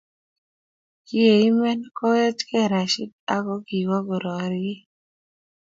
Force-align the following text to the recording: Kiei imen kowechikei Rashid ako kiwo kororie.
Kiei 1.07 1.43
imen 1.49 1.79
kowechikei 1.97 2.69
Rashid 2.73 3.11
ako 3.35 3.53
kiwo 3.67 3.97
kororie. 4.07 4.75